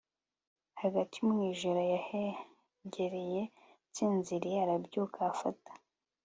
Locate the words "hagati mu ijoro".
0.81-1.79